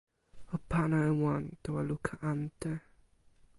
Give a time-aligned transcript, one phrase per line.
[0.55, 2.71] o pana e wan tawa luka ante.